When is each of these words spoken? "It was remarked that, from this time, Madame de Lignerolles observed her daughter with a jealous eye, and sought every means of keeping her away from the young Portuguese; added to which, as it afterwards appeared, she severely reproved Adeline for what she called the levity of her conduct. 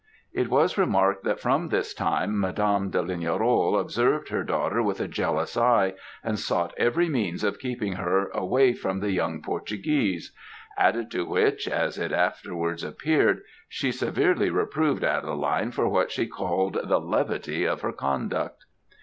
"It 0.33 0.49
was 0.49 0.79
remarked 0.79 1.23
that, 1.25 1.39
from 1.39 1.69
this 1.69 1.93
time, 1.93 2.39
Madame 2.39 2.89
de 2.89 3.03
Lignerolles 3.03 3.79
observed 3.79 4.29
her 4.29 4.43
daughter 4.43 4.81
with 4.81 4.99
a 4.99 5.07
jealous 5.07 5.55
eye, 5.55 5.93
and 6.23 6.39
sought 6.39 6.73
every 6.75 7.07
means 7.07 7.43
of 7.43 7.59
keeping 7.59 7.93
her 7.93 8.29
away 8.29 8.73
from 8.73 8.99
the 8.99 9.11
young 9.11 9.43
Portuguese; 9.43 10.31
added 10.75 11.11
to 11.11 11.23
which, 11.27 11.67
as 11.67 11.99
it 11.99 12.11
afterwards 12.11 12.83
appeared, 12.83 13.43
she 13.69 13.91
severely 13.91 14.49
reproved 14.49 15.03
Adeline 15.03 15.69
for 15.69 15.87
what 15.87 16.09
she 16.09 16.25
called 16.25 16.79
the 16.83 16.99
levity 16.99 17.65
of 17.65 17.81
her 17.81 17.93
conduct. 17.93 18.65